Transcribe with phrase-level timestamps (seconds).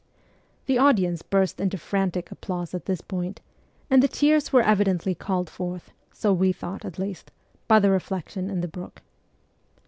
[0.65, 3.39] The audience burst into frantic applause at this point,
[3.87, 7.29] and the cheers were evidently called forth so we thought, at least
[7.67, 9.03] by the reflection in the brook.